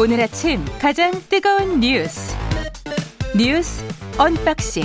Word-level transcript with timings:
오늘 0.00 0.20
아침 0.20 0.64
가장 0.80 1.10
뜨거운 1.28 1.80
뉴스 1.80 2.36
뉴스 3.36 3.84
unboxing 4.16 4.84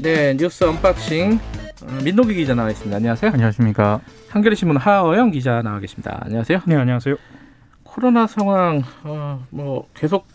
네, 0.00 0.36
뉴스 0.36 0.64
unboxing 0.64 1.38
어, 1.82 1.98
민노기 2.04 2.34
기자 2.34 2.54
나와 2.54 2.70
있습니다. 2.70 2.96
안녕하세요. 2.96 3.32
안녕하십니까. 3.32 4.00
한겨레 4.30 4.54
신문 4.56 4.76
하어영 4.76 5.30
기자 5.30 5.62
나와 5.62 5.78
계십니다. 5.78 6.20
안녕하세요. 6.24 6.62
네, 6.66 6.74
안녕하세요. 6.76 7.16
코로나 7.84 8.26
상황 8.26 8.82
어, 9.04 9.44
뭐 9.50 9.88
계속 9.94 10.26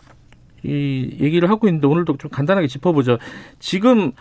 이 0.62 1.16
얘기를 1.20 1.50
하고 1.50 1.68
있는데 1.68 1.86
오늘도 1.86 2.16
좀 2.16 2.30
간단하게 2.30 2.66
짚어보죠. 2.68 3.18
지금 3.58 4.12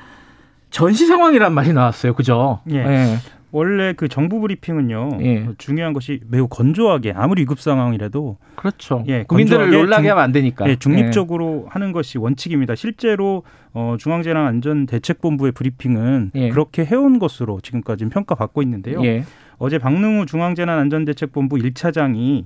전시 0.72 1.08
상황이란 1.08 1.54
말이 1.54 1.72
나왔어요. 1.72 2.14
그죠? 2.14 2.60
예. 2.70 2.78
예. 2.78 3.18
원래 3.52 3.94
그 3.94 4.08
정부 4.10 4.40
브리핑은요. 4.42 5.10
예. 5.22 5.48
중요한 5.58 5.94
것이 5.94 6.20
매우 6.28 6.48
건조하게 6.48 7.14
아무리 7.16 7.44
위급 7.44 7.60
상황이라도 7.62 8.38
그렇죠. 8.56 9.04
예, 9.08 9.24
국민들을 9.24 9.72
놀라게 9.72 10.04
중- 10.04 10.12
하면 10.12 10.24
안 10.24 10.32
되니까. 10.34 10.70
예, 10.70 10.76
중립적으로 10.76 11.66
하는 11.70 11.92
것이 11.94 12.18
원칙입니다. 12.18 12.76
실제로 12.76 13.44
어, 13.74 13.96
중앙재난안전대책본부의 14.00 15.52
브리핑은 15.54 16.32
예. 16.36 16.50
그렇게 16.50 16.84
해온 16.86 17.20
것으로 17.20 17.60
지금까지 17.62 18.06
평가받고 18.10 18.62
있는데요. 18.64 19.04
예. 19.06 19.24
어제 19.58 19.78
박능우 19.78 20.26
중앙재난안전대책본부 20.26 21.56
1차장이 21.58 22.46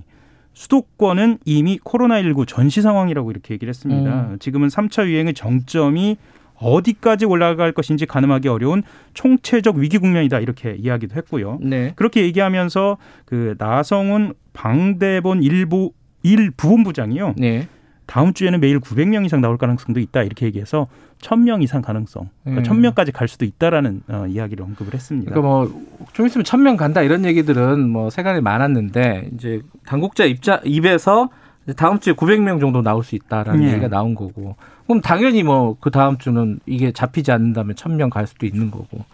수도권은 0.54 1.38
이미 1.44 1.78
코로나19 1.78 2.46
전시 2.46 2.82
상황이라고 2.82 3.30
이렇게 3.30 3.54
얘기를 3.54 3.70
했습니다. 3.70 4.28
음. 4.32 4.38
지금은 4.38 4.68
3차 4.68 5.06
유행의 5.08 5.34
정점이 5.34 6.16
어디까지 6.62 7.24
올라갈 7.24 7.72
것인지 7.72 8.06
가늠하기 8.06 8.48
어려운 8.48 8.82
총체적 9.14 9.76
위기 9.76 9.98
국면이다 9.98 10.38
이렇게 10.40 10.74
이야기도 10.78 11.16
했고요. 11.16 11.58
네. 11.60 11.92
그렇게 11.96 12.22
얘기하면서 12.22 12.98
그 13.24 13.54
나성훈 13.58 14.34
방대본 14.52 15.42
일부 15.42 15.92
일 16.22 16.50
부본부장이요. 16.50 17.34
네. 17.38 17.68
다음 18.06 18.34
주에는 18.34 18.60
매일 18.60 18.78
900명 18.78 19.24
이상 19.24 19.40
나올 19.40 19.56
가능성도 19.56 19.98
있다 20.00 20.22
이렇게 20.22 20.44
얘기해서 20.46 20.88
1000명 21.22 21.62
이상 21.62 21.82
가능성, 21.82 22.28
그러니까 22.44 22.72
음. 22.72 22.82
1000명까지 22.82 23.12
갈 23.12 23.28
수도 23.28 23.44
있다라는 23.44 24.02
어, 24.08 24.26
이야기를 24.28 24.64
언급을 24.64 24.92
했습니다. 24.92 25.30
그러니까 25.30 25.48
뭐 25.48 25.92
좀 26.12 26.26
있으면 26.26 26.44
천명 26.44 26.76
간다 26.76 27.02
이런 27.02 27.24
얘기들은 27.24 27.88
뭐 27.88 28.10
세간에 28.10 28.40
많았는데 28.40 29.30
이제 29.34 29.60
당국자 29.86 30.24
입자 30.24 30.60
입에서 30.64 31.30
다음 31.76 32.00
주에 32.00 32.12
900명 32.12 32.60
정도 32.60 32.82
나올 32.82 33.04
수 33.04 33.14
있다라는 33.14 33.62
예. 33.64 33.68
얘기가 33.72 33.88
나온 33.88 34.14
거고 34.14 34.56
그럼 34.86 35.00
당연히 35.00 35.42
뭐 35.42 35.76
그 35.80 35.90
다음 35.90 36.18
주는 36.18 36.58
이게 36.66 36.92
잡히지 36.92 37.30
않는다면 37.32 37.76
천명갈 37.76 38.26
수도 38.26 38.46
있는 38.46 38.70
거고 38.70 39.04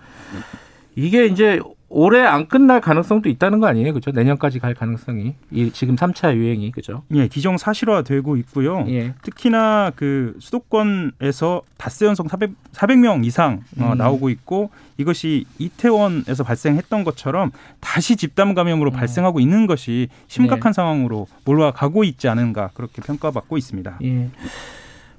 이게 0.96 1.26
이제 1.26 1.60
올해 1.90 2.20
안 2.20 2.48
끝날 2.48 2.82
가능성도 2.82 3.30
있다는 3.30 3.60
거 3.60 3.66
아니에요, 3.66 3.94
그죠? 3.94 4.10
내년까지 4.10 4.58
갈 4.58 4.74
가능성이 4.74 5.34
이 5.50 5.70
지금 5.72 5.96
3차 5.96 6.34
유행이 6.34 6.70
그죠? 6.70 7.02
예, 7.14 7.28
기정 7.28 7.56
사실화되고 7.56 8.36
있고요. 8.36 8.84
예. 8.88 9.14
특히나 9.22 9.92
그 9.96 10.36
수도권에서 10.38 11.62
닷새 11.78 12.04
연속 12.04 12.28
400, 12.28 12.50
400명 12.72 13.24
이상 13.24 13.62
어, 13.80 13.92
음. 13.92 13.98
나오고 13.98 14.28
있고 14.28 14.70
이것이 14.98 15.46
이태원에서 15.58 16.44
발생했던 16.44 17.04
것처럼 17.04 17.52
다시 17.80 18.16
집단 18.16 18.54
감염으로 18.54 18.90
음. 18.90 18.92
발생하고 18.92 19.40
있는 19.40 19.66
것이 19.66 20.08
심각한 20.26 20.72
네. 20.72 20.76
상황으로 20.76 21.26
몰아가고 21.46 22.04
있지 22.04 22.28
않은가 22.28 22.70
그렇게 22.74 23.00
평가받고 23.00 23.56
있습니다. 23.56 23.98
예. 24.04 24.28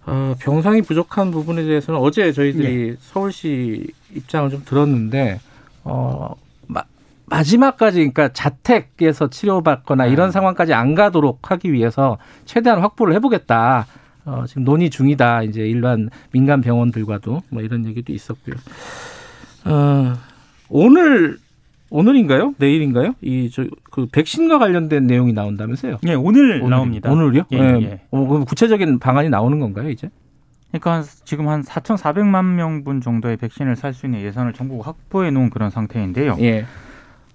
어, 0.05 0.35
병상이 0.39 0.83
부족한 0.83 1.31
부분에 1.31 1.63
대해서는 1.63 1.99
어제 1.99 2.31
저희들이 2.31 2.97
서울시 2.99 3.87
입장을 4.13 4.51
좀 4.51 4.63
들었는데 4.65 5.39
어, 5.83 6.35
마, 7.29 7.37
마지막까지 7.37 7.97
그러니까 7.99 8.29
자택에서 8.29 9.29
치료받거나 9.29 10.05
이런 10.07 10.31
상황까지 10.31 10.73
안 10.73 10.95
가도록 10.95 11.51
하기 11.51 11.71
위해서 11.73 12.17
최대한 12.45 12.79
확보를 12.81 13.13
해보겠다. 13.15 13.85
어, 14.25 14.43
지금 14.47 14.63
논의 14.63 14.89
중이다. 14.89 15.43
이제 15.43 15.61
일반 15.61 16.09
민간 16.31 16.61
병원들과도 16.61 17.41
뭐 17.49 17.61
이런 17.61 17.85
얘기도 17.85 18.13
있었고요. 18.13 18.55
어, 19.65 20.13
오늘 20.69 21.37
오늘인가요? 21.91 22.53
내일인가요? 22.57 23.15
이 23.21 23.49
저 23.49 23.65
그 23.91 24.05
백신과 24.11 24.59
관련된 24.59 25.07
내용이 25.07 25.33
나온다면서요? 25.33 25.97
예, 26.07 26.13
오늘 26.13 26.61
오늘이- 26.61 26.69
나옵니다. 26.69 27.11
오늘요? 27.11 27.43
예, 27.51 27.57
예. 27.57 27.81
예. 27.81 28.01
어, 28.11 28.27
그럼 28.27 28.45
구체적인 28.45 28.99
방안이 28.99 29.29
나오는 29.29 29.59
건가요, 29.59 29.89
이제? 29.89 30.09
그러니까 30.69 30.91
한- 30.93 31.03
지금 31.25 31.49
한 31.49 31.63
4,400만 31.63 32.45
명분 32.53 33.01
정도의 33.01 33.37
백신을 33.37 33.75
살 33.75 33.93
수 33.95 34.05
있는 34.05 34.21
예산을 34.21 34.53
정부가 34.53 34.87
확보해 34.89 35.31
놓은 35.31 35.49
그런 35.49 35.71
상태인데요. 35.71 36.37
예. 36.41 36.65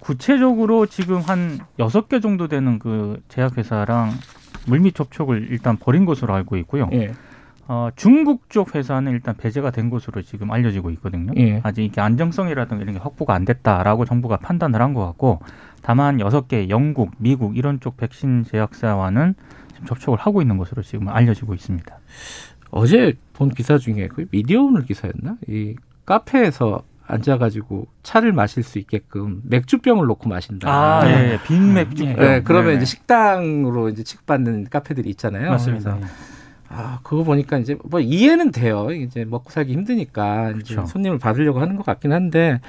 구체적으로 0.05 0.85
지금 0.85 1.19
한 1.21 1.57
여섯 1.79 2.07
개 2.07 2.19
정도 2.19 2.47
되는 2.47 2.77
그 2.77 3.19
제약회사랑 3.27 4.11
물밑 4.67 4.93
접촉을 4.93 5.47
일단 5.49 5.77
벌인 5.77 6.05
것으로 6.05 6.31
알고 6.35 6.57
있고요. 6.57 6.89
예. 6.93 7.11
어, 7.67 7.89
중국 7.95 8.47
쪽 8.51 8.75
회사는 8.75 9.11
일단 9.11 9.35
배제가 9.35 9.71
된 9.71 9.89
것으로 9.89 10.21
지금 10.21 10.51
알려지고 10.51 10.91
있거든요. 10.91 11.33
예. 11.37 11.59
아직 11.63 11.83
이게 11.83 12.01
안정성이라든가 12.01 12.83
이런 12.83 12.93
게 12.93 12.99
확보가 13.01 13.33
안 13.33 13.45
됐다라고 13.45 14.05
정부가 14.05 14.37
판단을 14.37 14.79
한 14.79 14.93
것 14.93 15.03
같고 15.07 15.39
다만 15.81 16.19
여섯 16.19 16.47
개 16.47 16.69
영국, 16.69 17.11
미국 17.17 17.57
이런 17.57 17.79
쪽 17.79 17.97
백신 17.97 18.43
제약사와는 18.43 19.33
지금 19.73 19.87
접촉을 19.87 20.19
하고 20.19 20.43
있는 20.43 20.57
것으로 20.57 20.83
지금 20.83 21.09
알려지고 21.09 21.55
있습니다. 21.55 21.97
어제 22.69 23.13
본 23.33 23.49
기사 23.49 23.79
중에 23.79 24.07
그 24.07 24.27
미디어 24.29 24.61
오늘 24.61 24.83
기사였나? 24.85 25.37
이 25.47 25.75
카페에서 26.05 26.83
앉아가지고 27.07 27.87
차를 28.03 28.33
마실 28.33 28.63
수 28.63 28.79
있게끔 28.79 29.41
맥주병을 29.43 30.07
놓고 30.07 30.27
마신다. 30.27 30.69
아, 30.69 31.05
네. 31.05 31.33
예, 31.33 31.39
빈 31.45 31.73
맥주. 31.73 32.03
예. 32.03 32.13
네, 32.13 32.41
그러면 32.43 32.67
네네. 32.67 32.77
이제 32.77 32.85
식당으로 32.85 33.89
이제 33.89 34.03
취급받는 34.03 34.69
카페들이 34.69 35.09
있잖아요. 35.11 35.51
맞습니다. 35.51 35.95
그래서 35.95 36.13
아, 36.69 36.99
그거 37.03 37.23
보니까 37.23 37.57
이제 37.57 37.77
뭐 37.83 37.99
이해는 37.99 38.51
돼요. 38.51 38.91
이제 38.91 39.23
먹고 39.23 39.51
살기 39.51 39.71
힘드니까 39.73 40.53
그렇죠. 40.53 40.85
손님을 40.85 41.19
받으려고 41.19 41.59
하는 41.59 41.75
것 41.75 41.85
같긴 41.85 42.11
한데 42.11 42.59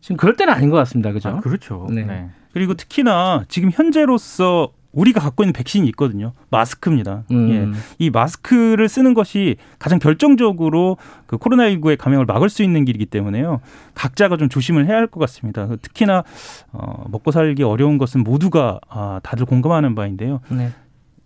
지금 0.00 0.16
그럴 0.16 0.36
때는 0.36 0.52
아닌 0.52 0.70
것 0.70 0.76
같습니다. 0.76 1.12
그죠? 1.12 1.30
아, 1.30 1.40
그렇죠. 1.40 1.86
네. 1.90 2.04
네. 2.04 2.28
그리고 2.52 2.74
특히나 2.74 3.44
지금 3.48 3.70
현재로서 3.72 4.72
우리가 4.92 5.20
갖고 5.20 5.44
있는 5.44 5.52
백신이 5.52 5.86
있거든요. 5.90 6.32
마스크입니다. 6.50 7.22
음. 7.30 7.50
예. 7.50 7.78
이 7.98 8.10
마스크를 8.10 8.88
쓰는 8.88 9.14
것이 9.14 9.56
가장 9.78 9.98
결정적으로 9.98 10.96
그 11.26 11.36
코로나19의 11.38 11.96
감염을 11.96 12.26
막을 12.26 12.48
수 12.48 12.62
있는 12.62 12.84
길이기 12.84 13.06
때문에요. 13.06 13.60
각자가 13.94 14.36
좀 14.36 14.48
조심을 14.48 14.86
해야 14.86 14.96
할 14.96 15.06
것 15.06 15.20
같습니다. 15.20 15.68
특히나 15.82 16.24
어, 16.72 17.04
먹고 17.08 17.30
살기 17.30 17.62
어려운 17.62 17.98
것은 17.98 18.22
모두가 18.24 18.80
아, 18.88 19.20
다들 19.22 19.46
공감하는 19.46 19.94
바인데요. 19.94 20.40
네. 20.48 20.72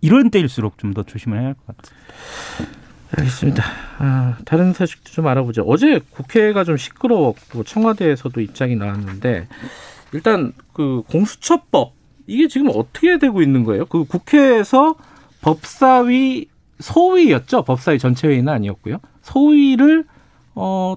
이런 0.01 0.29
때일수록 0.29 0.77
좀 0.77 0.93
더 0.93 1.01
조심을 1.03 1.39
해야 1.39 1.47
할 1.47 1.53
것 1.55 1.65
같아요. 1.67 1.95
알겠습니다. 3.17 3.63
아, 3.99 4.37
다른 4.45 4.73
소식도 4.73 5.11
좀 5.11 5.27
알아보죠. 5.27 5.63
어제 5.63 5.99
국회가 6.11 6.63
좀 6.63 6.77
시끄러웠고 6.77 7.63
청와대에서도 7.63 8.39
입장이 8.41 8.75
나왔는데 8.75 9.47
일단 10.11 10.53
그 10.73 11.01
공수처법 11.09 11.93
이게 12.27 12.47
지금 12.47 12.69
어떻게 12.73 13.17
되고 13.17 13.41
있는 13.41 13.63
거예요? 13.63 13.85
그 13.85 14.05
국회에서 14.05 14.95
법사위 15.41 16.47
소위였죠. 16.79 17.63
법사위 17.63 17.99
전체 17.99 18.27
회의는 18.27 18.51
아니었고요. 18.51 18.97
소위를 19.21 20.05
어 20.55 20.95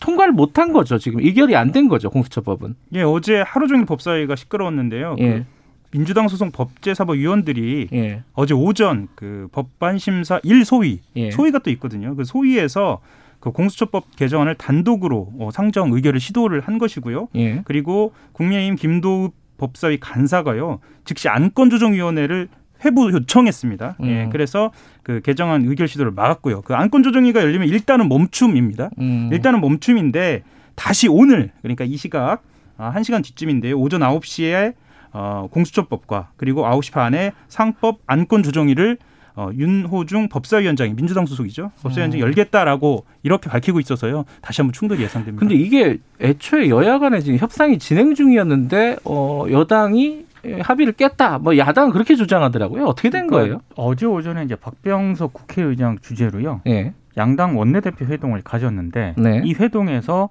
통과를 0.00 0.32
못한 0.32 0.72
거죠. 0.72 0.98
지금 0.98 1.20
의결이 1.20 1.54
안 1.56 1.72
된 1.72 1.88
거죠. 1.88 2.08
공수처법은. 2.10 2.74
예, 2.94 3.02
어제 3.02 3.42
하루 3.46 3.68
종일 3.68 3.84
법사위가 3.84 4.34
시끄러웠는데요. 4.36 5.16
예. 5.18 5.30
그 5.30 5.44
민주당 5.90 6.28
소속 6.28 6.52
법제사법위원들이 6.52 7.88
예. 7.92 8.22
어제 8.32 8.54
오전 8.54 9.08
그 9.14 9.48
법반심사 9.52 10.38
1소위 10.40 10.98
예. 11.16 11.30
소위가 11.30 11.58
또 11.60 11.70
있거든요. 11.72 12.14
그 12.16 12.24
소위에서 12.24 13.00
그 13.40 13.50
공수처법 13.52 14.16
개정안을 14.16 14.54
단독으로 14.56 15.32
어, 15.38 15.50
상정 15.52 15.92
의결을 15.92 16.20
시도를 16.20 16.60
한 16.60 16.78
것이고요. 16.78 17.28
예. 17.36 17.62
그리고 17.64 18.12
국민의힘 18.32 18.76
김도읍 18.76 19.34
법사위 19.60 20.00
간사가요 20.00 20.80
즉시 21.04 21.28
안건조정위원회를 21.28 22.48
회부 22.82 23.12
요청했습니다. 23.12 23.96
예, 24.04 24.24
음. 24.24 24.30
그래서 24.30 24.72
그 25.02 25.20
개정안 25.20 25.66
의결 25.66 25.86
시도를 25.86 26.12
막았고요. 26.12 26.62
그 26.62 26.74
안건조정위가 26.74 27.42
열리면 27.42 27.68
일단은 27.68 28.08
멈춤입니다. 28.08 28.88
음. 28.98 29.28
일단은 29.30 29.60
멈춤인데 29.60 30.42
다시 30.76 31.06
오늘 31.06 31.50
그러니까 31.60 31.84
이 31.84 31.98
시각 31.98 32.42
아, 32.78 32.92
1시간 32.94 33.22
뒤쯤인데요. 33.22 33.78
오전 33.78 34.00
9시에 34.00 34.74
어, 35.12 35.48
공수처법과 35.50 36.30
그리고 36.38 36.62
9시 36.62 36.92
반에 36.92 37.32
상법 37.48 37.98
안건 38.06 38.42
조정위를 38.42 38.96
어, 39.34 39.50
윤호중 39.54 40.28
법사위원장이 40.28 40.94
민주당 40.94 41.26
소속이죠. 41.26 41.70
법사위원장이 41.82 42.22
열겠다라고 42.22 43.04
이렇게 43.22 43.48
밝히고 43.48 43.80
있어서요. 43.80 44.24
다시 44.40 44.60
한번 44.60 44.72
충돌이 44.72 45.02
예상됩니다. 45.02 45.40
근데 45.40 45.54
이게 45.54 45.98
애초에 46.20 46.68
여야 46.68 46.98
간에 46.98 47.20
지금 47.20 47.38
협상이 47.38 47.78
진행 47.78 48.14
중이었는데 48.14 48.96
어 49.04 49.46
여당이 49.50 50.26
합의를 50.62 50.94
깼다. 50.94 51.38
뭐 51.38 51.56
야당은 51.56 51.90
그렇게 51.90 52.14
주장하더라고요. 52.16 52.84
어떻게 52.84 53.10
된 53.10 53.26
거예요? 53.26 53.60
어제 53.76 54.06
오전에 54.06 54.44
이제 54.44 54.56
박병석 54.56 55.32
국회의장 55.32 55.98
주재로요. 56.00 56.62
예. 56.66 56.94
양당 57.16 57.58
원내대표 57.58 58.06
회동을 58.06 58.42
가졌는데 58.42 59.14
네. 59.18 59.42
이 59.44 59.52
회동에서 59.54 60.28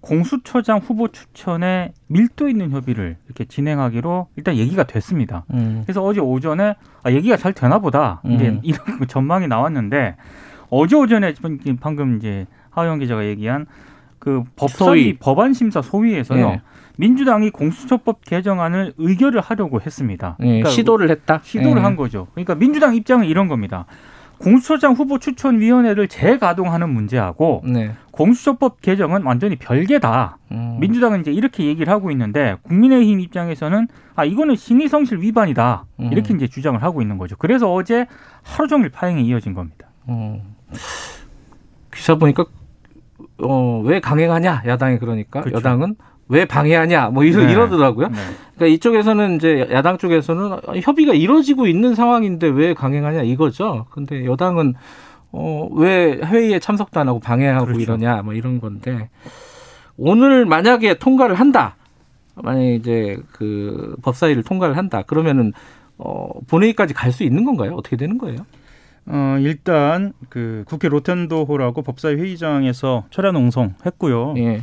공수처장 0.00 0.78
후보 0.78 1.08
추천에 1.08 1.92
밀도 2.06 2.48
있는 2.48 2.70
협의를 2.70 3.16
이렇게 3.26 3.44
진행하기로 3.44 4.28
일단 4.36 4.56
얘기가 4.56 4.84
됐습니다. 4.84 5.44
음. 5.52 5.82
그래서 5.84 6.04
어제 6.04 6.20
오전에 6.20 6.76
아, 7.02 7.10
얘기가 7.10 7.36
잘 7.36 7.52
되나 7.52 7.78
보다 7.78 8.22
이제 8.24 8.48
음. 8.48 8.60
이런 8.62 8.78
전망이 9.08 9.48
나왔는데 9.48 10.16
어제 10.70 10.96
오전에 10.96 11.34
방금 11.80 12.16
이제 12.16 12.46
하영 12.70 13.00
기자가 13.00 13.26
얘기한 13.26 13.66
그 14.18 14.44
법사위 14.56 14.76
소위. 14.76 15.16
법안 15.18 15.52
심사 15.52 15.80
소위에서요 15.82 16.46
예. 16.46 16.62
민주당이 16.96 17.50
공수처법 17.50 18.24
개정안을 18.24 18.94
의결을 18.98 19.40
하려고 19.40 19.80
했습니다. 19.80 20.36
예, 20.40 20.44
그러니까 20.44 20.70
시도를 20.70 21.10
했다. 21.10 21.40
시도를 21.44 21.78
예. 21.78 21.82
한 21.82 21.94
거죠. 21.94 22.26
그러니까 22.34 22.56
민주당 22.56 22.96
입장은 22.96 23.26
이런 23.26 23.46
겁니다. 23.46 23.86
공수처장 24.38 24.92
후보 24.92 25.18
추천위원회를 25.18 26.08
재가동하는 26.08 26.88
문제하고 26.90 27.62
네. 27.64 27.92
공수처법 28.12 28.80
개정은 28.80 29.22
완전히 29.22 29.56
별개다. 29.56 30.38
음. 30.52 30.78
민주당은 30.80 31.20
이제 31.20 31.32
이렇게 31.32 31.64
얘기를 31.64 31.92
하고 31.92 32.10
있는데 32.10 32.56
국민의힘 32.62 33.20
입장에서는 33.20 33.88
아 34.14 34.24
이거는 34.24 34.56
신의성실 34.56 35.20
위반이다 35.20 35.86
음. 36.00 36.12
이렇게 36.12 36.34
이제 36.34 36.46
주장을 36.46 36.80
하고 36.82 37.02
있는 37.02 37.18
거죠. 37.18 37.36
그래서 37.36 37.72
어제 37.72 38.06
하루 38.42 38.68
종일 38.68 38.88
파행이 38.90 39.24
이어진 39.26 39.54
겁니다. 39.54 39.88
음. 40.08 40.40
기사 41.92 42.14
보니까 42.14 42.44
어, 43.42 43.82
왜 43.84 44.00
강행하냐 44.00 44.62
야당이 44.66 44.98
그러니까 44.98 45.40
그렇죠. 45.40 45.56
여당은 45.56 45.96
왜 46.28 46.44
방해하냐 46.44 47.08
뭐 47.08 47.24
이러, 47.24 47.44
네. 47.44 47.52
이러더라고요. 47.52 48.08
네. 48.08 48.14
그러니까 48.54 48.74
이쪽에서는 48.74 49.36
이제 49.36 49.66
야당 49.70 49.98
쪽에서는 49.98 50.58
협의가 50.82 51.14
이루어지고 51.14 51.66
있는 51.66 51.94
상황인데 51.94 52.48
왜 52.48 52.74
강행하냐 52.74 53.22
이거죠. 53.22 53.86
근데 53.90 54.24
여당은 54.24 54.74
어, 55.32 55.68
왜 55.72 56.18
회의에 56.24 56.58
참석도 56.58 57.00
안 57.00 57.08
하고 57.08 57.18
방해하고 57.20 57.66
그렇죠. 57.66 57.80
이러냐 57.80 58.22
뭐 58.22 58.34
이런 58.34 58.60
건데 58.60 59.08
오늘 59.96 60.44
만약에 60.46 60.94
통과를 60.98 61.34
한다. 61.36 61.76
만약에 62.36 62.74
이제 62.76 63.18
그 63.32 63.96
법사위를 64.02 64.42
통과를 64.44 64.76
한다. 64.76 65.02
그러면은 65.02 65.52
어, 65.98 66.28
본회의까지 66.46 66.94
갈 66.94 67.10
수 67.12 67.24
있는 67.24 67.44
건가요? 67.44 67.74
어떻게 67.74 67.96
되는 67.96 68.18
거예요? 68.18 68.38
어, 69.06 69.36
일단 69.40 70.12
그 70.28 70.64
국회 70.66 70.88
로텐도홀하고 70.88 71.82
법사위 71.82 72.16
회의장에서 72.20 73.04
철야 73.10 73.32
농성했고요. 73.32 74.34
예. 74.38 74.62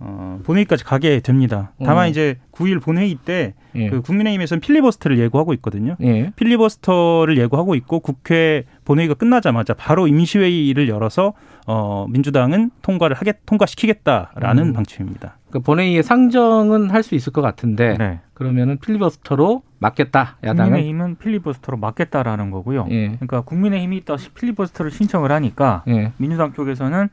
어, 0.00 0.40
본회의까지 0.44 0.84
가게 0.84 1.20
됩니다. 1.20 1.72
다만 1.84 2.06
음. 2.06 2.10
이제 2.10 2.38
9일 2.52 2.80
본회의 2.80 3.16
때 3.16 3.54
예. 3.74 3.90
그 3.90 4.00
국민의힘에서는 4.00 4.60
필리버스터를 4.60 5.18
예고하고 5.18 5.52
있거든요. 5.54 5.96
예. 6.02 6.30
필리버스터를 6.36 7.36
예고하고 7.36 7.74
있고 7.74 8.00
국회 8.00 8.64
본회의가 8.84 9.14
끝나자마자 9.14 9.74
바로 9.74 10.06
임시회의를 10.06 10.88
열어서 10.88 11.32
어, 11.66 12.06
민주당은 12.08 12.70
통과를 12.82 13.16
하겠 13.16 13.44
통과시키겠다라는 13.46 14.68
음. 14.68 14.72
방침입니다. 14.72 15.36
그 15.50 15.60
본회의에 15.60 16.02
상정은 16.02 16.90
할 16.90 17.02
수 17.02 17.14
있을 17.14 17.32
것 17.32 17.40
같은데 17.42 17.96
네. 17.98 18.20
그러면은 18.34 18.78
필리버스터로 18.78 19.62
막겠다 19.78 20.36
야당은 20.44 20.70
국민의힘은 20.72 21.16
필리버스터로 21.16 21.78
막겠다라는 21.78 22.50
거고요. 22.50 22.86
예. 22.90 23.08
그러니까 23.08 23.40
국민의힘이 23.40 24.04
또 24.04 24.16
필리버스터를 24.34 24.90
신청을 24.90 25.32
하니까 25.32 25.84
예. 25.88 26.12
민주당 26.18 26.52
쪽에서는 26.52 27.08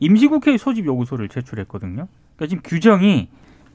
임시국회 0.00 0.56
소집 0.58 0.84
요구서를 0.84 1.28
제출했거든요. 1.28 2.08
그러니까 2.36 2.46
지금 2.48 2.62
규정이 2.64 3.28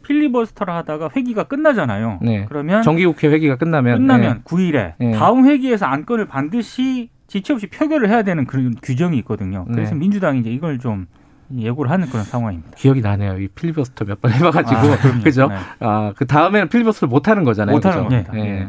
필리버스터를 0.04 0.74
하다가 0.74 1.10
회기가 1.16 1.44
끝나잖아요. 1.44 2.20
네. 2.22 2.46
그러면 2.50 2.82
정기국회 2.84 3.28
회기가 3.30 3.56
끝나면 3.58 3.98
끝나면 4.00 4.42
9일에 4.44 4.94
예. 5.00 5.12
다음 5.12 5.46
회기에서 5.46 5.86
안건을 5.86 6.26
반드시 6.28 7.10
지체 7.28 7.54
없이 7.54 7.68
표결을 7.68 8.10
해야 8.10 8.24
되는 8.24 8.46
그런 8.46 8.76
규정이 8.82 9.18
있거든요. 9.20 9.66
그래서 9.66 9.94
네. 9.94 10.00
민주당이 10.00 10.40
이제 10.40 10.50
이걸 10.50 10.80
좀 10.80 11.08
예고를 11.56 11.92
하는 11.92 12.08
그런 12.08 12.24
상황입니다. 12.24 12.72
예. 12.72 12.76
기억이 12.78 13.02
나네요. 13.02 13.40
이 13.40 13.48
필리버스터 13.50 14.06
몇 14.06 14.20
번 14.22 14.32
해봐가지고 14.32 14.80
아. 14.80 14.98
그죠? 15.24 15.48
네. 15.48 15.56
아그 15.80 16.26
다음에는 16.26 16.70
필리버스터를 16.70 17.10
못 17.10 17.28
하는 17.28 17.44
거잖아요. 17.44 17.76
못 17.76 17.86
하는. 17.86 18.12
예. 18.12 18.26
예. 18.40 18.68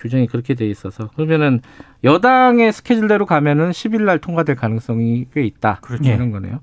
규정이 0.00 0.26
그렇게 0.28 0.54
돼 0.54 0.66
있어서 0.66 1.08
그러면은 1.16 1.60
여당의 2.04 2.72
스케줄대로 2.72 3.26
가면은 3.26 3.70
10일 3.70 4.02
날 4.02 4.18
통과될 4.18 4.54
가능성이 4.56 5.26
꽤 5.34 5.44
있다. 5.44 5.78
그렇죠. 5.82 6.08
이런 6.10 6.30
거네요. 6.30 6.60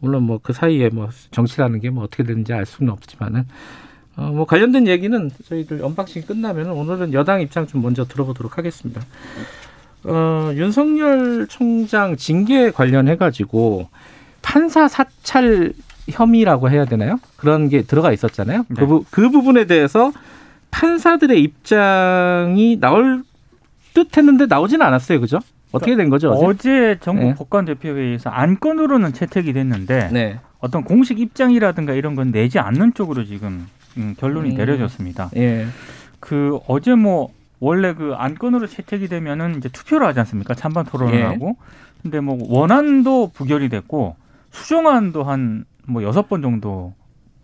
물론 0.00 0.22
뭐 0.24 0.38
그 0.42 0.52
사이에 0.52 0.88
뭐 0.90 1.08
정치라는 1.30 1.80
게 1.80 1.90
뭐 1.90 2.04
어떻게 2.04 2.22
되는지 2.22 2.52
알 2.52 2.66
수는 2.66 2.92
없지만은 2.92 3.46
어, 4.16 4.30
뭐 4.32 4.44
관련된 4.46 4.86
얘기는 4.88 5.30
저희들 5.48 5.84
unboxing 5.84 6.22
끝나면은 6.22 6.72
오늘은 6.72 7.12
여당 7.12 7.40
입장 7.40 7.66
좀 7.66 7.82
먼저 7.82 8.04
들어보도록 8.04 8.58
하겠습니다. 8.58 9.00
어, 10.04 10.50
윤석열 10.54 11.46
총장 11.48 12.16
징계 12.16 12.70
관련해 12.70 13.16
가지고 13.16 13.88
판사 14.42 14.88
사찰 14.88 15.72
혐의라고 16.08 16.70
해야 16.70 16.84
되나요? 16.84 17.18
그런 17.36 17.68
게 17.68 17.82
들어가 17.82 18.12
있었잖아요. 18.12 18.64
네. 18.68 18.74
그, 18.76 18.86
부, 18.86 19.04
그 19.10 19.30
부분에 19.30 19.66
대해서 19.66 20.12
판사들의 20.70 21.40
입장이 21.42 22.78
나올 22.80 23.22
듯 23.94 24.16
했는데 24.16 24.46
나오지는 24.46 24.84
않았어요, 24.86 25.20
그죠? 25.20 25.38
어떻게 25.72 25.96
된 25.96 26.08
거죠? 26.08 26.30
어제? 26.30 26.46
어제 26.46 26.98
전국 27.00 27.24
네. 27.24 27.34
법관 27.34 27.64
대표회의에서 27.66 28.30
안건으로는 28.30 29.12
채택이 29.12 29.52
됐는데 29.52 30.08
네, 30.12 30.38
어떤 30.60 30.84
공식 30.84 31.20
입장이라든가 31.20 31.92
이런 31.92 32.14
건 32.14 32.30
내지 32.32 32.58
않는 32.58 32.94
쪽으로 32.94 33.24
지금 33.24 33.66
음, 33.96 34.14
결론이 34.18 34.50
음. 34.50 34.54
내려졌습니다. 34.56 35.30
예, 35.36 35.66
그 36.20 36.58
어제 36.68 36.94
뭐 36.94 37.28
원래 37.60 37.94
그 37.94 38.14
안건으로 38.16 38.66
채택이 38.66 39.08
되면은 39.08 39.56
이제 39.58 39.68
투표를 39.68 40.06
하지 40.06 40.20
않습니까? 40.20 40.54
찬반 40.54 40.84
토론을 40.84 41.14
예. 41.14 41.22
하고. 41.22 41.56
근데 42.02 42.20
뭐 42.20 42.38
원안도 42.40 43.32
부결이 43.34 43.68
됐고 43.68 44.16
수정안도 44.50 45.24
한 45.24 45.64
뭐 45.88 46.02
여섯 46.02 46.28
번 46.28 46.42
정도 46.42 46.92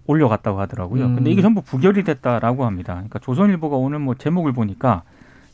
올려갔다고 0.06 0.60
하더라고요. 0.60 1.06
음. 1.06 1.14
근데 1.16 1.30
이게 1.30 1.40
전부 1.40 1.62
부결이 1.62 2.04
됐다라고 2.04 2.66
합니다. 2.66 2.92
그러니까 2.94 3.18
조선일보가 3.20 3.76
오늘 3.76 3.98
뭐 3.98 4.14
제목을 4.14 4.52
보니까 4.52 5.02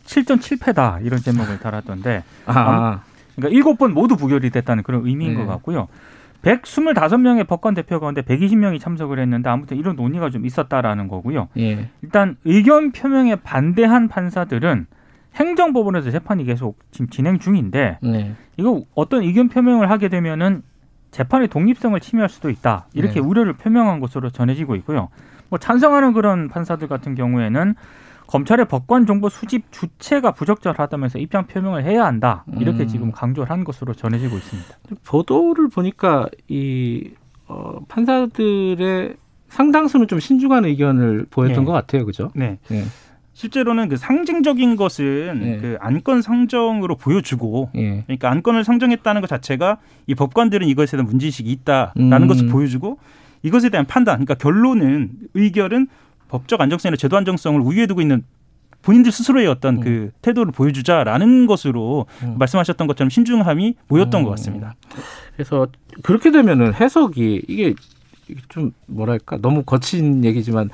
7.7패다 0.05 1.05
이런 1.05 1.21
제목을 1.21 1.61
달았던데 1.61 2.25
아, 2.47 3.01
그러니까 3.37 3.57
일곱 3.57 3.79
번 3.79 3.95
모두 3.95 4.17
부결이 4.17 4.51
됐다는 4.51 4.83
그런 4.83 5.07
의미인 5.07 5.35
네. 5.35 5.37
것 5.39 5.47
같고요. 5.47 5.89
125명의 6.43 7.47
법관 7.47 7.75
대표 7.75 8.01
가운데 8.01 8.23
120명이 8.23 8.81
참석을 8.81 9.19
했는데 9.19 9.51
아무튼 9.51 9.77
이런 9.77 9.97
논의가 9.97 10.31
좀 10.31 10.47
있었다라는 10.47 11.09
거고요. 11.09 11.49
예, 11.59 11.91
일단 12.03 12.37
의견 12.45 12.93
표명에 12.93 13.37
반대한 13.37 14.09
판사들은 14.09 14.87
행정법원에서 15.35 16.11
재판이 16.11 16.45
계속 16.45 16.79
지금 16.91 17.09
진행 17.09 17.39
중인데 17.39 17.99
네, 18.03 18.35
이거 18.57 18.83
어떤 18.95 19.23
의견 19.23 19.49
표명을 19.49 19.91
하게 19.91 20.09
되면은 20.09 20.63
재판의 21.11 21.49
독립성을 21.49 21.99
침해할 22.01 22.29
수도 22.29 22.51
있다 22.51 22.87
이렇게 22.95 23.15
네. 23.15 23.21
우려를 23.21 23.53
표명한 23.55 24.01
것으로 24.01 24.31
전해지고 24.31 24.77
있고요. 24.77 25.09
뭐 25.51 25.59
찬성하는 25.59 26.13
그런 26.13 26.49
판사들 26.49 26.89
같은 26.89 27.15
경우에는 27.15 27.75
검찰의 28.31 28.67
법관 28.69 29.07
정보 29.07 29.29
수집 29.29 29.73
주체가 29.73 30.31
부적절하다면서 30.31 31.19
입장 31.19 31.47
표명을 31.49 31.85
해야 31.85 32.05
한다 32.05 32.45
이렇게 32.61 32.85
음. 32.85 32.87
지금 32.87 33.11
강조를 33.11 33.51
한 33.51 33.65
것으로 33.65 33.93
전해지고 33.93 34.37
있습니다. 34.37 34.69
보도를 35.05 35.69
보니까 35.69 36.29
이 36.47 37.11
어, 37.49 37.81
판사들의 37.89 39.17
상당수는 39.49 40.07
좀 40.07 40.21
신중한 40.21 40.65
의견을 40.65 41.27
보였던 41.29 41.63
예. 41.63 41.67
것 41.67 41.73
같아요, 41.73 42.07
그죠? 42.07 42.31
네. 42.37 42.61
예, 42.71 42.85
실제로는 43.33 43.89
그 43.89 43.97
상징적인 43.97 44.77
것은 44.77 45.41
네. 45.41 45.59
그 45.59 45.77
안건 45.81 46.23
상정으로 46.23 46.95
보여주고 46.95 47.71
예, 47.75 48.05
그러니까 48.07 48.31
안건을 48.31 48.63
상정했다는 48.63 49.23
것 49.23 49.27
자체가 49.27 49.79
이 50.07 50.15
법관들은 50.15 50.69
이것에 50.69 50.97
대한 50.97 51.07
문제의식이 51.07 51.51
있다라는 51.51 52.23
음. 52.23 52.29
것을 52.29 52.47
보여주고 52.47 52.99
이것에 53.43 53.71
대한 53.71 53.87
판단, 53.87 54.25
그러니까 54.25 54.35
결론은 54.35 55.11
의결은 55.35 55.89
법적 56.31 56.61
안정성이나 56.61 56.97
제도 56.97 57.17
안정성을 57.17 57.61
우위에 57.61 57.87
두고 57.87 58.01
있는 58.01 58.23
본인들 58.83 59.13
스스로의 59.13 59.47
어떤 59.49 59.77
음. 59.77 59.81
그 59.81 60.11
태도를 60.23 60.53
보여주자라는 60.53 61.47
것으로 61.47 62.07
음. 62.23 62.37
말씀하셨던 62.39 62.87
것처럼 62.87 63.11
신중함이 63.11 63.75
보였던 63.89 64.23
음. 64.23 64.25
것 64.25 64.31
같습니다. 64.31 64.75
그래서 65.35 65.67
그렇게 66.03 66.31
되면은 66.31 66.75
해석이 66.75 67.43
이게 67.49 67.75
이게 68.29 68.41
좀 68.49 68.73
뭐랄까 68.87 69.37
너무 69.43 69.65
거친 69.65 70.25
얘기지만 70.25 70.71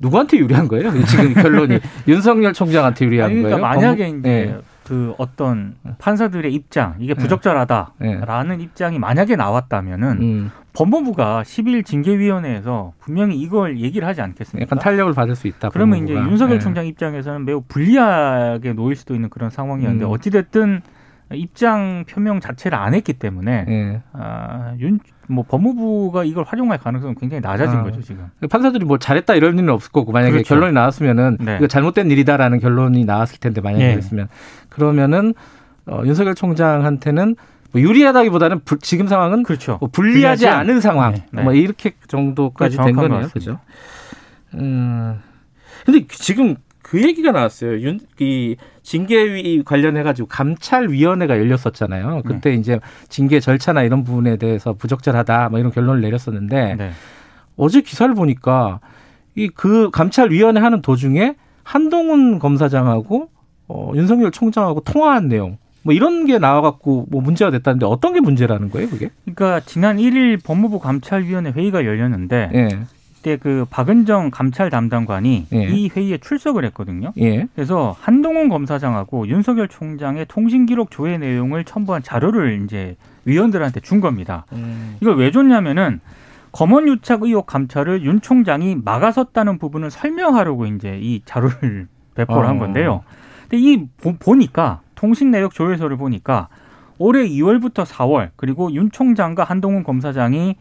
누구한테 0.00 0.36
유리한 0.38 0.68
거예요? 0.68 0.92
지금 1.06 1.32
결론이 1.34 1.78
윤석열 2.06 2.52
총장한테 2.52 3.06
유리한 3.06 3.30
아니, 3.30 3.42
그러니까 3.42 3.60
거예요? 3.68 3.80
만약에 3.80 4.06
법무- 4.12 4.18
이제 4.20 4.28
예, 4.30 4.58
그 4.88 5.14
어떤 5.18 5.74
판사들의 5.98 6.52
입장 6.54 6.96
이게 6.98 7.12
부적절하다라는 7.12 8.62
입장이 8.62 8.98
만약에 8.98 9.36
나왔다면은 9.36 10.22
음, 10.22 10.50
법무부가 10.72 11.42
10일 11.42 11.84
징계위원회에서 11.84 12.94
분명히 12.98 13.36
이걸 13.38 13.78
얘기를 13.80 14.08
하지 14.08 14.22
않겠습니까? 14.22 14.62
약간 14.62 14.78
탄력을 14.78 15.12
받을 15.12 15.36
수 15.36 15.46
있다. 15.46 15.68
그러면 15.68 15.98
이제 15.98 16.14
법무부가. 16.14 16.30
윤석열 16.30 16.56
예. 16.56 16.60
총장 16.60 16.86
입장에서는 16.86 17.44
매우 17.44 17.62
불리하게 17.68 18.72
놓일 18.72 18.96
수도 18.96 19.14
있는 19.14 19.28
그런 19.28 19.50
상황이었는데 19.50 20.06
음. 20.06 20.10
어찌 20.10 20.30
됐든 20.30 20.80
입장 21.32 22.04
표명 22.08 22.40
자체를 22.40 22.78
안 22.78 22.94
했기 22.94 23.12
때문에 23.12 23.66
예. 23.68 24.02
아, 24.12 24.74
윤, 24.78 24.98
뭐 25.28 25.44
법무부가 25.46 26.24
이걸 26.24 26.44
활용할 26.44 26.78
가능성은 26.78 27.16
굉장히 27.16 27.40
낮아진 27.42 27.80
아. 27.80 27.82
거죠 27.82 28.00
지금. 28.00 28.28
판사들이 28.50 28.84
뭐 28.86 28.98
잘했다 28.98 29.34
이럴 29.34 29.52
일은 29.54 29.68
없을 29.68 29.92
거고 29.92 30.10
만약에 30.12 30.32
그렇죠. 30.32 30.48
결론이 30.54 30.72
나왔으면은 30.72 31.36
네. 31.40 31.56
이거 31.56 31.66
잘못된 31.66 32.10
일이다라는 32.10 32.60
결론이 32.60 33.04
나왔을 33.04 33.38
텐데 33.40 33.60
만약에 33.60 33.84
예. 33.84 33.90
그랬으면 33.92 34.28
그러면은 34.70 35.34
어, 35.86 36.02
윤석열 36.06 36.34
총장한테는 36.34 37.36
뭐 37.72 37.82
유리하다기보다는 37.82 38.60
불- 38.64 38.78
지금 38.78 39.06
상황은 39.06 39.42
그렇죠. 39.42 39.76
뭐 39.80 39.90
불리하지 39.92 40.44
불리하지 40.44 40.48
않은 40.48 40.80
상황. 40.80 41.14
네. 41.30 41.42
뭐 41.42 41.52
이렇게 41.52 41.92
정도까지 42.06 42.78
그게 42.78 42.86
된 42.88 42.96
거네요. 42.96 43.20
것 43.22 43.32
그죠? 43.34 43.58
음. 44.54 45.18
근데 45.84 46.06
지금 46.08 46.56
그 46.82 47.02
얘기가 47.02 47.32
나왔어요. 47.32 47.78
윤, 47.80 48.00
이 48.18 48.56
징계위 48.88 49.64
관련해 49.64 50.02
가지고 50.02 50.28
감찰위원회가 50.28 51.38
열렸었잖아요. 51.38 52.22
그때 52.24 52.54
이제 52.54 52.80
징계 53.10 53.38
절차나 53.38 53.82
이런 53.82 54.02
부분에 54.02 54.36
대해서 54.36 54.72
부적절하다, 54.72 55.50
뭐 55.50 55.58
이런 55.58 55.70
결론을 55.70 56.00
내렸었는데 56.00 56.74
네. 56.76 56.90
어제 57.56 57.82
기사를 57.82 58.14
보니까 58.14 58.80
이 59.36 59.48
그 59.54 59.90
감찰위원회 59.90 60.60
하는 60.60 60.80
도중에 60.80 61.34
한동훈 61.64 62.38
검사장하고 62.38 63.28
어, 63.68 63.92
윤석열 63.94 64.30
총장하고 64.30 64.80
통화한 64.80 65.28
내용. 65.28 65.58
뭐 65.82 65.92
이런 65.92 66.24
게 66.24 66.38
나와갖고 66.38 67.06
뭐 67.10 67.20
문제가 67.20 67.50
됐다는데 67.50 67.84
어떤 67.84 68.14
게 68.14 68.20
문제라는 68.20 68.70
거예요, 68.70 68.88
그게? 68.88 69.10
그러니까 69.24 69.60
지난 69.66 69.98
1일 69.98 70.42
법무부 70.42 70.80
감찰위원회 70.80 71.50
회의가 71.50 71.84
열렸는데 71.84 72.50
예, 72.54 72.68
그때 73.28 73.36
그 73.36 73.66
박은정 73.68 74.30
감찰 74.30 74.70
담당관이 74.70 75.48
예. 75.52 75.68
이 75.68 75.90
회의에 75.94 76.16
출석을 76.16 76.64
했거든요. 76.66 77.12
예. 77.18 77.46
그래서 77.54 77.94
한동훈 78.00 78.48
검사장하고 78.48 79.28
윤석열 79.28 79.68
총장의 79.68 80.24
통신 80.28 80.64
기록 80.64 80.90
조회 80.90 81.18
내용을 81.18 81.64
첨부한 81.64 82.02
자료를 82.02 82.62
이제 82.64 82.96
위원들한테 83.26 83.80
준 83.80 84.00
겁니다. 84.00 84.46
이걸 85.02 85.18
왜 85.18 85.30
줬냐면은 85.30 86.00
검언 86.52 86.88
유착 86.88 87.22
의혹 87.22 87.44
감찰을 87.46 88.02
윤 88.02 88.22
총장이 88.22 88.76
막아섰다는 88.82 89.58
부분을 89.58 89.90
설명하려고 89.90 90.64
이제 90.64 90.98
이 91.02 91.20
자료를 91.26 91.88
배포를 92.14 92.44
어. 92.44 92.48
한 92.48 92.58
건데요. 92.58 93.04
근데 93.42 93.58
이 93.58 93.86
보, 94.00 94.16
보니까 94.16 94.80
통신 94.94 95.30
내역 95.30 95.52
조회서를 95.52 95.98
보니까 95.98 96.48
올해 96.96 97.28
2월부터 97.28 97.84
4월 97.84 98.30
그리고 98.36 98.72
윤 98.72 98.90
총장과 98.90 99.44
한동훈 99.44 99.82
검사장이 99.82 100.56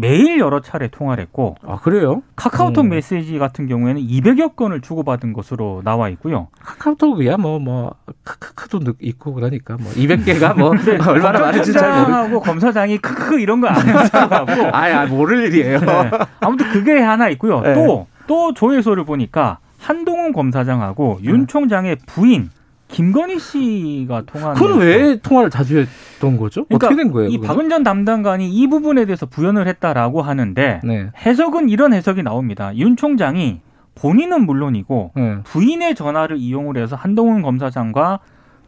매일 0.00 0.38
여러 0.38 0.60
차례 0.60 0.88
통화를 0.88 1.22
했고 1.24 1.56
아 1.66 1.76
그래요? 1.76 2.22
카카오톡 2.36 2.84
음. 2.84 2.90
메시지 2.90 3.38
같은 3.38 3.66
경우에는 3.66 4.00
200여 4.00 4.56
건을 4.56 4.80
주고받은 4.80 5.32
것으로 5.32 5.82
나와 5.84 6.08
있고요. 6.10 6.48
카카오톡이야 6.60 7.36
뭐뭐 7.36 7.94
크크크도 8.24 8.78
느- 8.80 8.92
있고 9.00 9.34
그러니까 9.34 9.76
뭐 9.80 9.90
200개가 9.92 10.56
뭐 10.58 10.72
얼마나 11.08 11.40
많은지 11.40 11.72
잘 11.72 11.88
모르. 11.88 11.96
검사장하고 12.04 12.40
검사장이 12.40 12.98
크크 12.98 13.40
이런 13.40 13.60
거안 13.60 13.76
했다고. 13.86 14.66
아, 14.72 15.00
아 15.00 15.06
모를 15.06 15.44
일이에요. 15.46 15.80
네. 15.80 16.10
아무튼 16.40 16.70
그게 16.70 16.98
하나 17.00 17.28
있고요. 17.30 17.60
네. 17.60 17.74
또, 17.74 18.06
또 18.26 18.54
조회소를 18.54 19.04
보니까 19.04 19.58
한동훈 19.78 20.32
검사장하고 20.32 21.20
윤 21.22 21.40
네. 21.40 21.46
총장의 21.46 21.96
부인 22.06 22.50
김건희 22.88 23.38
씨가 23.38 24.22
통화한 24.22 24.54
그건. 24.54 24.78
왜 24.80 25.16
통화를 25.20 25.50
자주 25.50 25.78
했던 25.78 26.36
거죠? 26.36 26.64
그러니까 26.64 26.86
어떻게 26.86 27.02
된 27.02 27.12
거예요? 27.12 27.28
이? 27.30 27.38
박은전 27.38 27.84
담당관이 27.84 28.50
이 28.50 28.66
부분에 28.66 29.04
대해서 29.04 29.26
부연을 29.26 29.68
했다라고 29.68 30.22
하는데 30.22 30.80
네. 30.82 31.10
해석은 31.18 31.68
이런 31.68 31.92
해석이 31.92 32.22
나옵니다. 32.22 32.74
윤 32.76 32.96
총장이 32.96 33.60
본인은 33.94 34.46
물론이고 34.46 35.12
네. 35.14 35.38
부인의 35.44 35.94
전화를 35.94 36.38
이용을 36.38 36.76
해서 36.78 36.96
한동훈 36.96 37.42
검사장과 37.42 38.20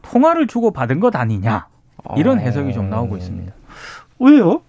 통화를 0.02 0.46
주고 0.46 0.70
받은 0.70 1.00
것 1.00 1.14
아니냐 1.16 1.66
이런 2.16 2.38
어. 2.38 2.40
해석이 2.40 2.72
좀 2.72 2.90
나오고 2.90 3.16
있습니다. 3.16 3.52
왜요? 4.18 4.62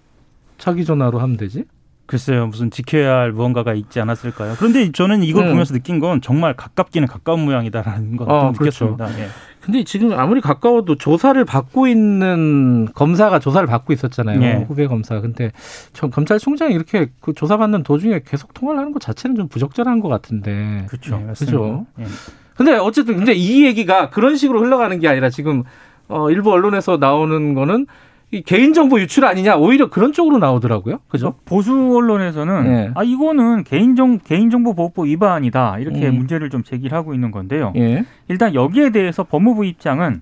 자기 0.57 0.85
전화로 0.85 1.19
하면 1.19 1.37
되지? 1.37 1.65
글쎄요, 2.11 2.47
무슨 2.47 2.69
지켜야 2.69 3.19
할 3.19 3.31
무언가가 3.31 3.73
있지 3.73 4.01
않았을까요? 4.01 4.55
그런데 4.59 4.91
저는 4.91 5.23
이걸 5.23 5.45
음. 5.45 5.51
보면서 5.51 5.73
느낀 5.73 6.01
건 6.01 6.19
정말 6.19 6.53
가깝기는 6.53 7.07
가까운 7.07 7.39
모양이다라는 7.45 8.17
건 8.17 8.29
아, 8.29 8.41
좀 8.41 8.53
그렇죠. 8.53 8.85
느꼈습니다. 8.89 9.23
예. 9.23 9.29
근데 9.61 9.85
지금 9.85 10.11
아무리 10.19 10.41
가까워도 10.41 10.95
조사를 10.95 11.45
받고 11.45 11.87
있는 11.87 12.89
검사가 12.95 13.39
조사를 13.39 13.65
받고 13.65 13.93
있었잖아요. 13.93 14.41
예. 14.41 14.65
후배 14.67 14.87
검사. 14.87 15.21
근데 15.21 15.53
전 15.93 16.11
검찰총장이 16.11 16.75
이렇게 16.75 17.07
그 17.21 17.31
조사받는 17.33 17.83
도중에 17.83 18.23
계속 18.25 18.53
통화를 18.53 18.79
하는 18.79 18.91
것 18.91 19.01
자체는 19.01 19.37
좀 19.37 19.47
부적절한 19.47 20.01
것 20.01 20.09
같은데. 20.09 20.87
그렇죠. 20.89 21.23
예, 21.29 21.31
그죠. 21.31 21.85
예. 21.97 22.03
근데 22.57 22.73
어쨌든 22.73 23.15
근데 23.15 23.31
이 23.31 23.63
얘기가 23.63 24.09
그런 24.09 24.35
식으로 24.35 24.59
흘러가는 24.59 24.99
게 24.99 25.07
아니라 25.07 25.29
지금 25.29 25.63
어 26.09 26.29
일부 26.29 26.51
언론에서 26.51 26.97
나오는 26.97 27.53
거는 27.53 27.85
이 27.85 27.87
개인정보 28.39 28.99
유출 29.01 29.25
아니냐 29.25 29.57
오히려 29.57 29.89
그런 29.89 30.13
쪽으로 30.13 30.37
나오더라고요. 30.37 30.99
그죠? 31.09 31.35
보수 31.43 31.73
언론에서는 31.73 32.65
예. 32.67 32.91
아 32.95 33.03
이거는 33.03 33.65
개인정 33.65 34.19
개인정보 34.19 34.73
보호법 34.73 35.07
위반이다 35.07 35.79
이렇게 35.79 36.07
음. 36.07 36.15
문제를 36.15 36.49
좀 36.49 36.63
제기를 36.63 36.97
하고 36.97 37.13
있는 37.13 37.31
건데요. 37.31 37.73
예. 37.75 38.05
일단 38.29 38.53
여기에 38.53 38.91
대해서 38.91 39.23
법무부 39.23 39.65
입장은 39.65 40.21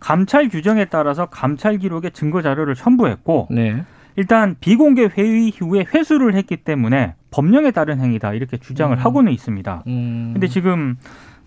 감찰 0.00 0.48
규정에 0.48 0.86
따라서 0.86 1.26
감찰 1.26 1.76
기록에 1.78 2.10
증거 2.10 2.42
자료를 2.42 2.74
첨부했고 2.74 3.48
네. 3.50 3.84
일단 4.16 4.56
비공개 4.60 5.08
회의 5.16 5.48
이후에 5.48 5.86
회수를 5.94 6.34
했기 6.34 6.56
때문에 6.56 7.14
법령에 7.30 7.70
따른 7.70 8.00
행위다 8.00 8.34
이렇게 8.34 8.56
주장을 8.56 8.96
음. 8.96 8.98
하고는 8.98 9.32
있습니다. 9.32 9.84
음. 9.86 10.30
근데 10.32 10.48
지금 10.48 10.96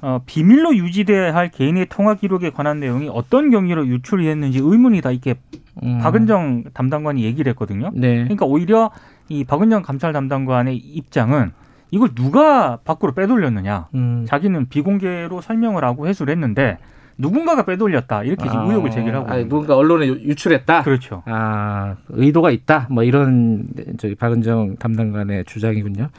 어, 0.01 0.19
비밀로 0.25 0.75
유지돼야 0.75 1.33
할 1.33 1.49
개인의 1.49 1.87
통화 1.89 2.13
기록에 2.15 2.49
관한 2.51 2.79
내용이 2.79 3.09
어떤 3.11 3.49
경위로 3.49 3.87
유출이 3.87 4.25
됐는지 4.25 4.59
의문이다 4.61 5.11
이렇게 5.11 5.35
음. 5.83 5.99
박은정 5.99 6.65
담당관이 6.73 7.23
얘기를 7.23 7.49
했거든요. 7.51 7.91
네. 7.93 8.23
그러니까 8.23 8.45
오히려 8.45 8.91
이 9.29 9.43
박은정 9.43 9.81
감찰 9.81 10.13
담당관의 10.13 10.77
입장은 10.77 11.51
이걸 11.91 12.13
누가 12.13 12.77
밖으로 12.83 13.13
빼돌렸느냐. 13.13 13.87
음. 13.95 14.25
자기는 14.27 14.69
비공개로 14.69 15.41
설명을 15.41 15.83
하고 15.83 16.07
회수를 16.07 16.31
했는데 16.33 16.77
누군가가 17.17 17.63
빼돌렸다. 17.63 18.23
이렇게 18.23 18.43
지금 18.43 18.59
아, 18.59 18.63
의혹을 18.65 18.91
제기를 18.91 19.15
하고 19.15 19.27
아니, 19.29 19.41
있는 19.41 19.49
거예요. 19.49 19.61
누군가 19.61 19.77
언론에 19.77 20.07
유- 20.07 20.19
유출했다. 20.21 20.83
그렇죠. 20.83 21.23
아 21.25 21.95
의도가 22.09 22.51
있다. 22.51 22.87
뭐 22.91 23.03
이런 23.03 23.67
저기 23.97 24.15
박은정 24.15 24.75
담당관의 24.77 25.45
주장이군요. 25.45 26.09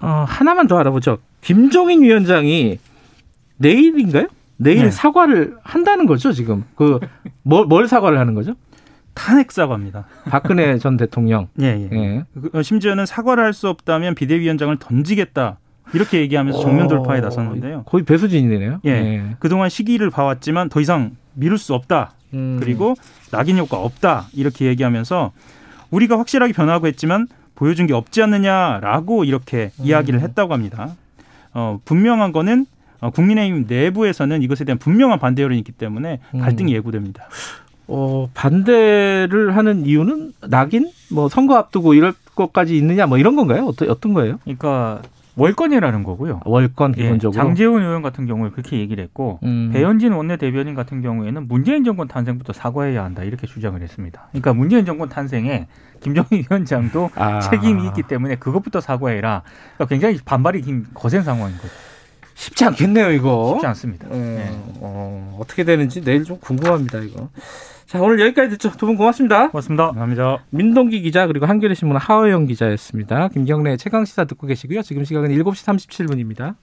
어, 0.00 0.24
하나만 0.28 0.66
더 0.68 0.78
알아보죠. 0.78 1.18
김종인 1.46 2.02
위원장이 2.02 2.76
내일인가요? 3.58 4.26
내일 4.56 4.86
네. 4.86 4.90
사과를 4.90 5.56
한다는 5.62 6.06
거죠 6.06 6.32
지금. 6.32 6.64
그뭘 6.74 6.98
뭘 7.44 7.86
사과를 7.86 8.18
하는 8.18 8.34
거죠? 8.34 8.54
탄핵 9.14 9.52
사과입니다. 9.52 10.06
박근혜 10.24 10.76
전 10.78 10.96
대통령. 10.96 11.46
예, 11.62 11.66
예. 11.66 11.88
예. 11.96 12.24
그, 12.34 12.50
어, 12.52 12.62
심지어는 12.62 13.06
사과를 13.06 13.44
할 13.44 13.52
수 13.52 13.68
없다면 13.68 14.16
비대위원장을 14.16 14.76
던지겠다 14.80 15.58
이렇게 15.94 16.18
얘기하면서 16.18 16.58
정면 16.58 16.88
돌파에 16.88 17.20
어, 17.20 17.22
나섰는데요. 17.22 17.84
거의 17.84 18.04
배수진이네요. 18.04 18.80
예. 18.84 19.36
그동안 19.38 19.68
시기를 19.68 20.10
봐왔지만 20.10 20.68
더 20.68 20.80
이상 20.80 21.12
미룰 21.34 21.58
수 21.58 21.74
없다. 21.74 22.10
음. 22.34 22.56
그리고 22.58 22.96
낙인 23.30 23.56
효과 23.56 23.76
없다. 23.78 24.26
이렇게 24.34 24.66
얘기하면서 24.66 25.30
우리가 25.92 26.18
확실하게 26.18 26.52
변하고 26.52 26.88
했지만 26.88 27.28
보여준 27.54 27.86
게 27.86 27.94
없지 27.94 28.20
않느냐라고 28.20 29.22
이렇게 29.22 29.70
음. 29.78 29.84
이야기를 29.84 30.20
했다고 30.22 30.52
합니다. 30.52 30.96
어, 31.56 31.80
분명한 31.86 32.32
거는 32.32 32.66
어, 33.00 33.08
국민의힘 33.10 33.64
내부에서는 33.66 34.42
이것에 34.42 34.64
대한 34.64 34.78
분명한 34.78 35.18
반대 35.18 35.42
여론이 35.42 35.58
있기 35.60 35.72
때문에 35.72 36.20
음. 36.34 36.40
갈등이 36.40 36.74
예고됩니다. 36.74 37.28
어, 37.88 38.28
반대를 38.34 39.56
하는 39.56 39.86
이유는 39.86 40.34
낙인? 40.48 40.90
뭐 41.10 41.30
선거 41.30 41.56
앞두고 41.56 41.94
이럴 41.94 42.12
것까지 42.34 42.76
있느냐? 42.76 43.06
뭐 43.06 43.16
이런 43.16 43.36
건가요? 43.36 43.64
어떤 43.64 43.88
어떤 43.88 44.12
거예요? 44.12 44.38
그러니까 44.44 45.00
월권이라는 45.36 46.02
거고요. 46.02 46.40
월권 46.44 46.94
예, 46.96 47.02
기본적으로. 47.02 47.40
장재훈 47.40 47.82
의원 47.82 48.02
같은 48.02 48.26
경우는 48.26 48.52
그렇게 48.52 48.78
얘기를 48.78 49.04
했고 49.04 49.38
음. 49.44 49.70
배현진 49.72 50.12
원내대변인 50.12 50.74
같은 50.74 51.02
경우에는 51.02 51.46
문재인 51.46 51.84
정권 51.84 52.08
탄생부터 52.08 52.52
사과해야 52.54 53.04
한다 53.04 53.22
이렇게 53.22 53.46
주장을 53.46 53.80
했습니다. 53.80 54.28
그러니까 54.30 54.54
문재인 54.54 54.86
정권 54.86 55.08
탄생에 55.08 55.66
김정일 56.00 56.26
위원장도 56.50 57.10
아. 57.14 57.40
책임이 57.40 57.86
있기 57.88 58.02
때문에 58.02 58.36
그것부터 58.36 58.80
사과해라. 58.80 59.42
그러니까 59.76 59.86
굉장히 59.86 60.18
반발이 60.24 60.62
긴 60.62 60.86
거센 60.94 61.22
상황인 61.22 61.56
거죠. 61.58 61.72
쉽지 62.34 62.64
않겠네요, 62.66 63.12
이거. 63.12 63.52
쉽지 63.54 63.66
않습니다. 63.66 64.06
어, 64.10 64.14
예. 64.14 64.50
어, 64.80 65.38
어떻게 65.40 65.64
되는지 65.64 66.02
내일 66.02 66.22
좀 66.24 66.38
궁금합니다, 66.38 66.98
이거. 66.98 67.30
자, 67.86 68.00
오늘 68.02 68.18
여기까지 68.20 68.50
듣죠. 68.50 68.70
두 68.76 68.86
분 68.86 68.96
고맙습니다. 68.96 69.48
고맙습니다. 69.50 69.86
감사합니다. 69.86 70.44
민동기 70.50 71.00
기자 71.02 71.26
그리고 71.26 71.46
한겨레 71.46 71.74
신문 71.74 71.96
하호영 71.96 72.46
기자였습니다. 72.46 73.28
김경래 73.28 73.76
최강 73.76 74.04
시사 74.04 74.24
듣고 74.24 74.46
계시고요. 74.48 74.82
지금 74.82 75.04
시각은 75.04 75.30
7시 75.30 75.64
37분입니다. 75.78 76.56